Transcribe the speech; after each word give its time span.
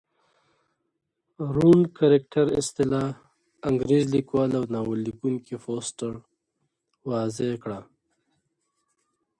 رونډ 1.53 1.83
کرکټراصطلاح 1.97 3.07
انکرېرلیکوال 3.67 4.51
اوناول 4.61 4.97
لیکوونکي 5.07 5.55
فوسټر 5.63 6.13
واضع 7.09 7.51
کړه. 7.63 7.79